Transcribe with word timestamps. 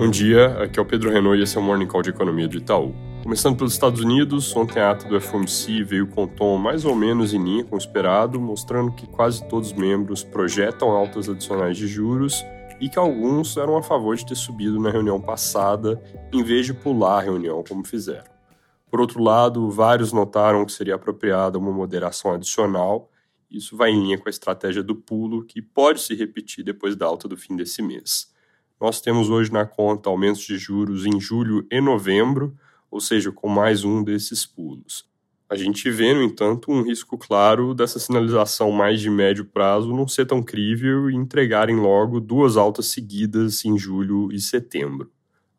Bom 0.00 0.08
dia, 0.08 0.62
aqui 0.62 0.78
é 0.78 0.82
o 0.82 0.86
Pedro 0.86 1.10
Renault 1.10 1.38
e 1.38 1.42
esse 1.42 1.58
é 1.58 1.60
o 1.60 1.62
Morning 1.62 1.86
Call 1.86 2.00
de 2.00 2.08
Economia 2.08 2.48
de 2.48 2.56
Itaú. 2.56 2.94
Começando 3.22 3.58
pelos 3.58 3.74
Estados 3.74 4.00
Unidos, 4.00 4.56
ontem 4.56 4.80
a 4.80 4.92
ata 4.92 5.06
do 5.06 5.20
FOMC 5.20 5.84
veio 5.84 6.06
com 6.06 6.22
um 6.22 6.26
tom 6.26 6.56
mais 6.56 6.86
ou 6.86 6.96
menos 6.96 7.34
em 7.34 7.44
linha 7.44 7.64
com 7.64 7.74
o 7.74 7.78
esperado, 7.78 8.40
mostrando 8.40 8.92
que 8.92 9.06
quase 9.06 9.46
todos 9.46 9.72
os 9.72 9.76
membros 9.76 10.24
projetam 10.24 10.88
altas 10.88 11.28
adicionais 11.28 11.76
de 11.76 11.86
juros 11.86 12.42
e 12.80 12.88
que 12.88 12.98
alguns 12.98 13.58
eram 13.58 13.76
a 13.76 13.82
favor 13.82 14.16
de 14.16 14.24
ter 14.24 14.36
subido 14.36 14.80
na 14.80 14.90
reunião 14.90 15.20
passada, 15.20 16.02
em 16.32 16.42
vez 16.42 16.64
de 16.64 16.72
pular 16.72 17.18
a 17.18 17.24
reunião 17.24 17.62
como 17.62 17.86
fizeram. 17.86 18.30
Por 18.90 19.02
outro 19.02 19.22
lado, 19.22 19.70
vários 19.70 20.14
notaram 20.14 20.64
que 20.64 20.72
seria 20.72 20.94
apropriada 20.94 21.58
uma 21.58 21.72
moderação 21.72 22.32
adicional. 22.32 23.10
Isso 23.50 23.76
vai 23.76 23.90
em 23.90 24.02
linha 24.02 24.16
com 24.16 24.30
a 24.30 24.30
estratégia 24.30 24.82
do 24.82 24.94
pulo, 24.94 25.44
que 25.44 25.60
pode 25.60 26.00
se 26.00 26.14
repetir 26.14 26.64
depois 26.64 26.96
da 26.96 27.04
alta 27.04 27.28
do 27.28 27.36
fim 27.36 27.54
desse 27.54 27.82
mês. 27.82 28.29
Nós 28.80 28.98
temos 28.98 29.28
hoje 29.28 29.52
na 29.52 29.66
conta 29.66 30.08
aumentos 30.08 30.40
de 30.40 30.56
juros 30.56 31.04
em 31.04 31.20
julho 31.20 31.66
e 31.70 31.82
novembro, 31.82 32.56
ou 32.90 32.98
seja, 32.98 33.30
com 33.30 33.46
mais 33.46 33.84
um 33.84 34.02
desses 34.02 34.46
pulos. 34.46 35.04
A 35.50 35.54
gente 35.54 35.90
vê, 35.90 36.14
no 36.14 36.22
entanto, 36.22 36.72
um 36.72 36.80
risco 36.80 37.18
claro 37.18 37.74
dessa 37.74 37.98
sinalização 37.98 38.70
mais 38.70 38.98
de 38.98 39.10
médio 39.10 39.44
prazo 39.44 39.94
não 39.94 40.08
ser 40.08 40.24
tão 40.24 40.42
crível 40.42 41.10
e 41.10 41.14
entregarem 41.14 41.76
logo 41.76 42.20
duas 42.20 42.56
altas 42.56 42.86
seguidas 42.86 43.62
em 43.66 43.76
julho 43.76 44.32
e 44.32 44.40
setembro. 44.40 45.10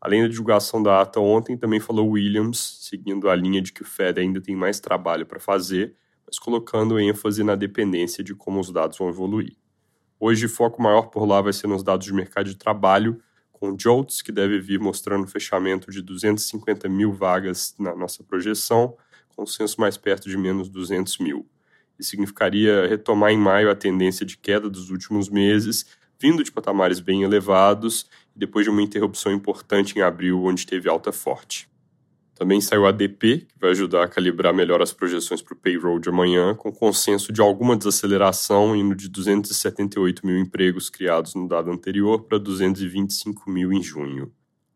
Além 0.00 0.22
da 0.22 0.28
divulgação 0.28 0.82
da 0.82 1.02
ata 1.02 1.20
ontem, 1.20 1.58
também 1.58 1.78
falou 1.78 2.12
Williams, 2.12 2.78
seguindo 2.80 3.28
a 3.28 3.36
linha 3.36 3.60
de 3.60 3.70
que 3.70 3.82
o 3.82 3.86
Fed 3.86 4.18
ainda 4.18 4.40
tem 4.40 4.56
mais 4.56 4.80
trabalho 4.80 5.26
para 5.26 5.38
fazer, 5.38 5.94
mas 6.26 6.38
colocando 6.38 6.98
ênfase 6.98 7.44
na 7.44 7.54
dependência 7.54 8.24
de 8.24 8.34
como 8.34 8.60
os 8.60 8.72
dados 8.72 8.96
vão 8.96 9.10
evoluir. 9.10 9.56
Hoje, 10.22 10.48
foco 10.48 10.82
maior 10.82 11.06
por 11.06 11.24
lá 11.24 11.40
vai 11.40 11.50
ser 11.50 11.66
nos 11.66 11.82
dados 11.82 12.04
de 12.04 12.12
mercado 12.12 12.44
de 12.44 12.54
trabalho, 12.54 13.22
com 13.52 13.74
JOLTS, 13.74 14.20
que 14.20 14.30
deve 14.30 14.60
vir 14.60 14.78
mostrando 14.78 15.26
fechamento 15.26 15.90
de 15.90 16.02
250 16.02 16.86
mil 16.90 17.10
vagas 17.10 17.74
na 17.78 17.96
nossa 17.96 18.22
projeção, 18.22 18.94
consenso 19.34 19.80
mais 19.80 19.96
perto 19.96 20.28
de 20.28 20.36
menos 20.36 20.68
200 20.68 21.16
mil. 21.20 21.48
Isso 21.98 22.10
significaria 22.10 22.86
retomar 22.86 23.30
em 23.30 23.38
maio 23.38 23.70
a 23.70 23.74
tendência 23.74 24.26
de 24.26 24.36
queda 24.36 24.68
dos 24.68 24.90
últimos 24.90 25.30
meses, 25.30 25.86
vindo 26.18 26.44
de 26.44 26.52
patamares 26.52 27.00
bem 27.00 27.22
elevados, 27.22 28.06
depois 28.36 28.66
de 28.66 28.70
uma 28.70 28.82
interrupção 28.82 29.32
importante 29.32 29.98
em 29.98 30.02
abril, 30.02 30.44
onde 30.44 30.66
teve 30.66 30.86
alta 30.86 31.12
forte. 31.12 31.69
Também 32.40 32.58
saiu 32.58 32.86
a 32.86 32.88
ADP, 32.88 33.40
que 33.40 33.60
vai 33.60 33.68
ajudar 33.68 34.02
a 34.02 34.08
calibrar 34.08 34.54
melhor 34.54 34.80
as 34.80 34.94
projeções 34.94 35.42
para 35.42 35.52
o 35.52 35.56
payroll 35.58 35.98
de 35.98 36.08
amanhã, 36.08 36.54
com 36.54 36.72
consenso 36.72 37.34
de 37.34 37.42
alguma 37.42 37.76
desaceleração, 37.76 38.74
indo 38.74 38.94
de 38.94 39.10
278 39.10 40.26
mil 40.26 40.38
empregos 40.38 40.88
criados 40.88 41.34
no 41.34 41.46
dado 41.46 41.70
anterior 41.70 42.22
para 42.22 42.38
225 42.38 43.50
mil 43.50 43.70
em 43.74 43.82
junho. 43.82 44.32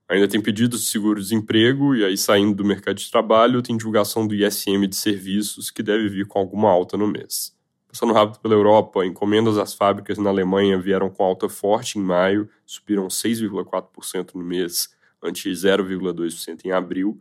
Ainda 0.07 0.29
tem 0.29 0.43
pedidos 0.43 0.83
de 0.83 0.89
seguro-desemprego, 0.89 1.95
e 1.95 2.05
aí 2.05 2.19
saindo 2.19 2.55
do 2.55 2.67
mercado 2.67 2.97
de 2.97 3.11
trabalho, 3.11 3.63
tem 3.63 3.79
divulgação 3.79 4.27
do 4.27 4.35
ISM 4.35 4.87
de 4.87 4.97
serviços, 4.97 5.71
que 5.71 5.83
deve 5.83 6.07
vir 6.11 6.27
com 6.27 6.39
alguma 6.39 6.71
alta 6.71 6.99
no 6.99 7.07
mês. 7.07 7.57
Passando 7.89 8.13
rápido 8.13 8.41
pela 8.41 8.53
Europa, 8.53 9.07
encomendas 9.07 9.57
às 9.57 9.73
fábricas 9.73 10.19
na 10.19 10.29
Alemanha 10.29 10.79
vieram 10.79 11.09
com 11.09 11.25
alta 11.25 11.49
forte 11.49 11.99
em 11.99 12.03
maio, 12.03 12.47
subiram 12.67 13.09
6,4% 13.09 14.35
no 14.35 14.45
mês, 14.45 14.91
ante 15.23 15.51
0,2% 15.51 16.67
em 16.67 16.71
abril, 16.71 17.19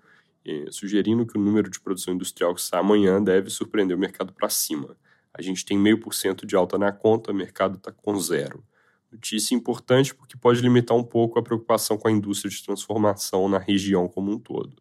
sugerindo 0.72 1.26
que 1.26 1.38
o 1.38 1.42
número 1.42 1.70
de 1.70 1.80
produção 1.80 2.14
industrial 2.14 2.54
que 2.54 2.62
sai 2.62 2.80
amanhã 2.80 3.22
deve 3.22 3.50
surpreender 3.50 3.96
o 3.96 4.00
mercado 4.00 4.34
para 4.34 4.50
cima. 4.50 4.98
A 5.34 5.42
gente 5.42 5.66
tem 5.66 5.78
0,5% 5.78 6.46
de 6.46 6.56
alta 6.56 6.78
na 6.78 6.92
conta, 6.92 7.32
o 7.32 7.36
mercado 7.36 7.78
está 7.78 7.92
com 7.92 8.18
zero. 8.20 8.64
Notícia 9.12 9.56
importante 9.56 10.14
porque 10.14 10.36
pode 10.36 10.62
limitar 10.62 10.98
um 10.98 11.04
pouco 11.04 11.38
a 11.38 11.44
preocupação 11.44 11.98
com 11.98 12.08
a 12.08 12.12
indústria 12.12 12.50
de 12.50 12.64
transformação 12.64 13.48
na 13.48 13.60
região 13.60 14.08
como 14.08 14.32
um 14.32 14.40
todo. 14.40 14.76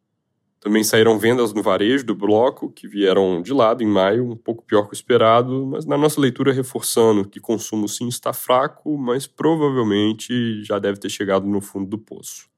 Também 0.62 0.84
saíram 0.84 1.18
vendas 1.18 1.52
no 1.52 1.60
varejo 1.60 2.06
do 2.06 2.14
bloco, 2.14 2.70
que 2.70 2.86
vieram 2.86 3.42
de 3.42 3.52
lado 3.52 3.82
em 3.82 3.86
maio, 3.86 4.30
um 4.30 4.36
pouco 4.36 4.62
pior 4.62 4.84
que 4.84 4.92
o 4.92 4.94
esperado, 4.94 5.66
mas 5.66 5.84
na 5.84 5.98
nossa 5.98 6.20
leitura 6.20 6.52
reforçando 6.52 7.28
que 7.28 7.40
consumo 7.40 7.88
sim 7.88 8.06
está 8.06 8.32
fraco, 8.32 8.96
mas 8.96 9.26
provavelmente 9.26 10.62
já 10.62 10.78
deve 10.78 11.00
ter 11.00 11.10
chegado 11.10 11.48
no 11.48 11.60
fundo 11.60 11.90
do 11.90 11.98
poço. 11.98 12.51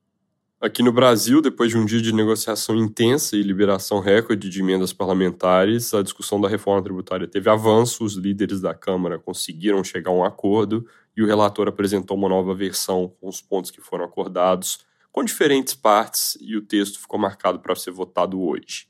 Aqui 0.60 0.82
no 0.82 0.92
Brasil, 0.92 1.42
depois 1.42 1.70
de 1.70 1.76
um 1.76 1.84
dia 1.84 2.00
de 2.00 2.12
negociação 2.12 2.74
intensa 2.76 3.36
e 3.36 3.42
liberação 3.42 4.00
recorde 4.00 4.48
de 4.48 4.60
emendas 4.60 4.94
parlamentares, 4.94 5.92
a 5.92 6.02
discussão 6.02 6.40
da 6.40 6.48
reforma 6.48 6.82
tributária 6.82 7.28
teve 7.28 7.50
avanço, 7.50 8.02
os 8.02 8.14
líderes 8.14 8.62
da 8.62 8.72
Câmara 8.72 9.18
conseguiram 9.18 9.84
chegar 9.84 10.10
a 10.10 10.14
um 10.14 10.24
acordo 10.24 10.86
e 11.14 11.22
o 11.22 11.26
relator 11.26 11.68
apresentou 11.68 12.16
uma 12.16 12.30
nova 12.30 12.54
versão 12.54 13.12
com 13.20 13.28
os 13.28 13.42
pontos 13.42 13.70
que 13.70 13.80
foram 13.82 14.06
acordados, 14.06 14.78
com 15.12 15.22
diferentes 15.22 15.74
partes, 15.74 16.38
e 16.40 16.56
o 16.56 16.62
texto 16.62 16.98
ficou 16.98 17.18
marcado 17.18 17.60
para 17.60 17.76
ser 17.76 17.90
votado 17.90 18.40
hoje. 18.40 18.86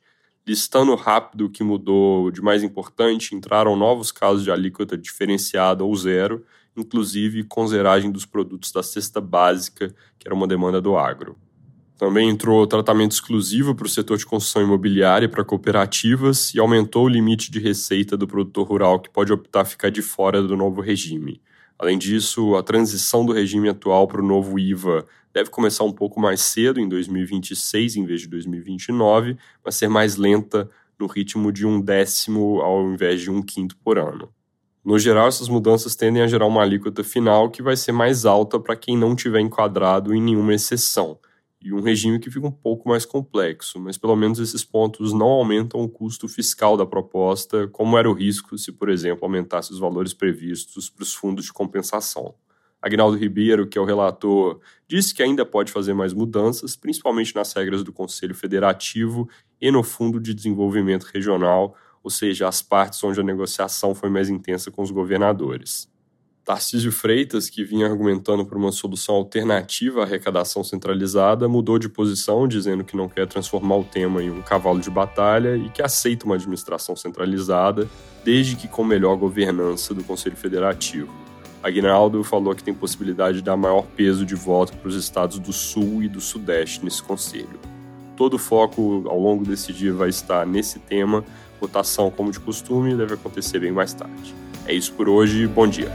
Listando 0.47 0.95
rápido 0.95 1.47
o 1.47 1.51
que 1.51 1.65
mudou 1.65 2.31
de 2.31 2.41
mais 2.41 2.63
importante, 2.63 3.35
entraram 3.35 3.75
novos 3.75 4.13
casos 4.13 4.45
de 4.45 4.51
alíquota 4.51 4.97
diferenciada 4.97 5.83
ou 5.83 5.95
zero, 5.97 6.45
inclusive 6.77 7.43
com 7.45 7.67
zeragem 7.67 8.13
dos 8.13 8.25
produtos 8.25 8.71
da 8.71 8.83
cesta 8.83 9.21
básica, 9.21 9.89
que 10.19 10.29
era 10.29 10.35
uma 10.35 10.47
demanda 10.47 10.81
do 10.81 10.97
agro. 10.97 11.37
Também 12.05 12.29
entrou 12.29 12.67
tratamento 12.67 13.13
exclusivo 13.13 13.75
para 13.75 13.87
o 13.87 13.89
setor 13.89 14.19
de 14.19 14.27
construção 14.27 14.61
imobiliária 14.61 15.25
e 15.25 15.29
para 15.29 15.43
cooperativas 15.43 16.53
e 16.53 16.61
aumentou 16.61 17.07
o 17.07 17.09
limite 17.09 17.51
de 17.51 17.59
receita 17.59 18.15
do 18.15 18.29
produtor 18.29 18.67
rural 18.67 19.01
que 19.01 19.09
pode 19.09 19.33
optar 19.33 19.65
ficar 19.65 19.89
de 19.89 20.03
fora 20.03 20.43
do 20.43 20.55
novo 20.55 20.83
regime. 20.83 21.41
Além 21.79 21.97
disso, 21.97 22.57
a 22.57 22.63
transição 22.63 23.25
do 23.25 23.33
regime 23.33 23.71
atual 23.71 24.07
para 24.07 24.21
o 24.21 24.27
novo 24.27 24.59
IVA 24.59 25.07
deve 25.33 25.49
começar 25.49 25.83
um 25.85 25.93
pouco 25.93 26.21
mais 26.21 26.43
cedo, 26.43 26.79
em 26.79 26.87
2026 26.87 27.97
em 27.97 28.05
vez 28.05 28.21
de 28.21 28.29
2029, 28.29 29.39
mas 29.65 29.75
ser 29.75 29.89
mais 29.89 30.17
lenta 30.17 30.69
no 31.01 31.07
ritmo 31.07 31.51
de 31.51 31.67
um 31.67 31.81
décimo 31.81 32.61
ao 32.61 32.85
invés 32.93 33.23
de 33.23 33.31
um 33.31 33.41
quinto 33.41 33.79
por 33.79 33.99
ano. 33.99 34.29
No 34.85 34.99
geral, 34.99 35.27
essas 35.27 35.49
mudanças 35.49 35.97
tendem 35.97 36.21
a 36.21 36.27
gerar 36.27 36.45
uma 36.45 36.61
alíquota 36.61 37.03
final 37.03 37.49
que 37.49 37.63
vai 37.63 37.79
ser 37.79 37.93
mais 37.93 38.27
alta 38.27 38.61
para 38.61 38.77
quem 38.77 38.95
não 38.95 39.17
tiver 39.17 39.41
enquadrado 39.41 40.15
em 40.15 40.21
nenhuma 40.21 40.53
exceção 40.53 41.19
e 41.65 41.73
um 41.73 41.81
regime 41.81 42.19
que 42.19 42.31
fica 42.31 42.47
um 42.47 42.53
pouco 42.53 42.87
mais 42.87 43.07
complexo, 43.07 43.81
mas 43.81 43.97
pelo 43.97 44.15
menos 44.15 44.39
esses 44.39 44.63
pontos 44.63 45.15
não 45.15 45.29
aumentam 45.29 45.81
o 45.81 45.89
custo 45.89 46.29
fiscal 46.29 46.77
da 46.77 46.85
proposta, 46.85 47.67
como 47.69 47.97
era 47.97 48.09
o 48.09 48.13
risco 48.13 48.59
se, 48.59 48.71
por 48.71 48.91
exemplo, 48.91 49.25
aumentasse 49.25 49.73
os 49.73 49.79
valores 49.79 50.13
previstos 50.13 50.91
para 50.91 51.03
os 51.03 51.15
fundos 51.15 51.47
de 51.47 51.53
compensação. 51.55 52.35
Agnaldo 52.83 53.17
Ribeiro, 53.17 53.67
que 53.67 53.79
é 53.79 53.81
o 53.81 53.87
relator, 53.87 54.61
disse 54.87 55.15
que 55.15 55.23
ainda 55.23 55.47
pode 55.47 55.73
fazer 55.73 55.95
mais 55.95 56.13
mudanças, 56.13 56.77
principalmente 56.77 57.35
nas 57.35 57.51
regras 57.55 57.83
do 57.83 57.95
Conselho 57.95 58.35
Federativo 58.35 59.27
e 59.59 59.71
no 59.71 59.83
Fundo 59.83 60.21
de 60.21 60.35
Desenvolvimento 60.35 61.05
Regional, 61.05 61.75
ou 62.03 62.11
seja, 62.11 62.47
as 62.47 62.61
partes 62.61 63.03
onde 63.03 63.19
a 63.19 63.25
negociação 63.25 63.95
foi 63.95 64.11
mais 64.11 64.29
intensa 64.29 64.71
com 64.71 64.83
os 64.83 64.91
governadores. 64.91 65.91
Tarcísio 66.45 66.93
Freitas, 66.93 67.49
que 67.49 67.65
vinha 67.65 67.87
argumentando 67.87 68.45
por 68.45 68.59
uma 68.59 68.71
solução 68.71 69.15
alternativa 69.15 70.01
à 70.01 70.03
arrecadação 70.05 70.63
centralizada, 70.63 71.49
mudou 71.49 71.79
de 71.79 71.89
posição, 71.89 72.47
dizendo 72.47 72.85
que 72.85 72.95
não 72.95 73.09
quer 73.09 73.27
transformar 73.27 73.77
o 73.79 73.85
tema 73.85 74.23
em 74.23 74.31
um 74.31 74.43
cavalo 74.43 74.79
de 74.79 74.91
batalha 74.91 75.57
e 75.57 75.71
que 75.71 75.81
aceita 75.81 76.27
uma 76.27 76.35
administração 76.35 76.95
centralizada, 76.95 77.89
desde 78.23 78.57
que 78.57 78.69
com 78.69 78.85
melhor 78.85 79.17
governança 79.17 79.95
do 79.95 80.05
Conselho 80.05 80.37
Federativo. 80.37 81.11
Aguinaldo 81.63 82.23
falou 82.23 82.55
que 82.55 82.63
tem 82.63 82.75
possibilidade 82.75 83.39
de 83.39 83.45
dar 83.45 83.57
maior 83.57 83.87
peso 83.97 84.27
de 84.27 84.35
voto 84.35 84.77
para 84.77 84.89
os 84.89 84.97
estados 84.97 85.39
do 85.39 85.51
Sul 85.51 86.03
e 86.03 86.09
do 86.09 86.21
Sudeste 86.21 86.85
nesse 86.85 87.03
conselho. 87.03 87.59
Todo 88.19 88.35
o 88.35 88.39
foco 88.39 89.03
ao 89.09 89.19
longo 89.19 89.47
desse 89.47 89.73
dia 89.73 89.95
vai 89.95 90.11
estar 90.11 90.47
nesse 90.47 90.79
tema. 90.79 91.25
Votação, 91.59 92.11
como 92.11 92.31
de 92.31 92.39
costume, 92.39 92.95
deve 92.95 93.15
acontecer 93.15 93.61
bem 93.61 93.73
mais 93.73 93.95
tarde. 93.95 94.35
É 94.67 94.75
isso 94.75 94.93
por 94.93 95.09
hoje. 95.09 95.47
Bom 95.47 95.67
dia. 95.67 95.91